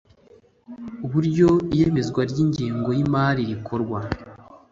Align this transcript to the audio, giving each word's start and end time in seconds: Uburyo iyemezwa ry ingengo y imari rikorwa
Uburyo 1.05 1.49
iyemezwa 1.73 2.21
ry 2.31 2.37
ingengo 2.43 2.89
y 2.97 2.99
imari 3.05 3.41
rikorwa 3.51 3.99